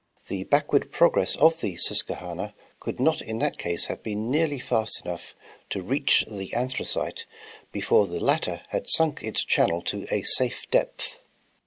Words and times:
The 0.29 0.45
backward 0.45 0.91
pro 0.91 1.11
gress 1.11 1.35
of 1.35 1.61
the 1.61 1.77
Susquehanna 1.77 2.55
could 2.79 2.99
not 2.99 3.21
in 3.21 3.37
that 3.37 3.59
case 3.59 3.85
have 3.85 4.01
been 4.01 4.31
neai'ly 4.31 4.59
fast 4.59 4.99
enough 5.05 5.35
to 5.69 5.87
i 5.87 5.93
each 5.93 6.25
the 6.27 6.51
Anthracite 6.55 7.27
before 7.71 8.07
the 8.07 8.19
latter 8.19 8.63
had 8.69 8.89
sunk 8.89 9.21
its 9.21 9.45
channel 9.45 9.83
to 9.83 10.07
a 10.09 10.23
safe 10.23 10.67
depth. 10.71 11.19